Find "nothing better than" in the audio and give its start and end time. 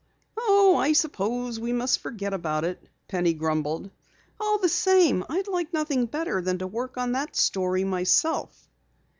5.73-6.57